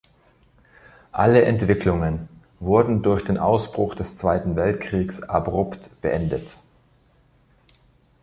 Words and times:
Alle 1.11 1.43
Entwicklungen 1.43 2.27
wurden 2.59 3.03
durch 3.03 3.23
den 3.23 3.37
Ausbruch 3.37 3.93
des 3.93 4.17
Zweiten 4.17 4.55
Weltkriegs 4.55 5.21
abrupt 5.21 5.91
beendet. 6.01 6.57